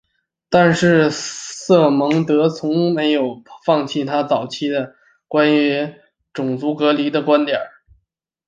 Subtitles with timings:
[0.49, 4.95] 但是瑟蒙德从来没有放弃他早期的
[5.27, 5.93] 关于
[6.33, 7.59] 种族隔离的观点。